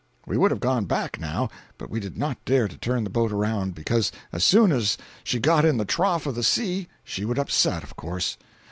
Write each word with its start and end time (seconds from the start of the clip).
We 0.25 0.35
would 0.35 0.49
have 0.49 0.59
gone 0.59 0.85
back, 0.85 1.19
now, 1.19 1.51
but 1.77 1.91
we 1.91 1.99
did 1.99 2.17
not 2.17 2.43
dare 2.43 2.67
to 2.67 2.75
turn 2.75 3.03
the 3.03 3.11
boat 3.11 3.31
around, 3.31 3.75
because 3.75 4.11
as 4.31 4.43
soon 4.43 4.71
as 4.71 4.97
she 5.23 5.37
got 5.39 5.63
in 5.63 5.77
the 5.77 5.85
trough 5.85 6.25
of 6.25 6.33
the 6.33 6.41
sea 6.41 6.87
she 7.03 7.23
would 7.23 7.37
upset, 7.37 7.83
of 7.83 7.95
course. 7.95 8.35